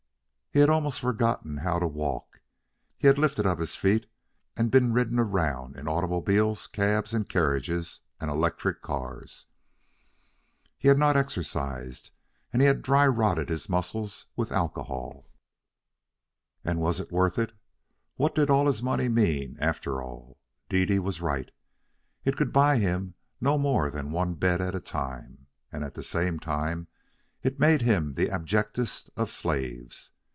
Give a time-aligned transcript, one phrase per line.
[0.53, 2.41] He had almost forgotten how to walk.
[2.97, 4.05] He had lifted up his feet
[4.57, 9.45] and been ridden around in automobiles, cabs and carriages, and electric cars.
[10.77, 12.11] He had not exercised,
[12.51, 15.29] and he had dry rotted his muscles with alcohol.
[16.65, 17.53] And was it worth it?
[18.17, 20.37] What did all his money mean after all?
[20.67, 21.49] Dede was right.
[22.25, 26.03] It could buy him no more than one bed at a time, and at the
[26.03, 26.87] same time
[27.41, 30.11] it made him the abjectest of slaves.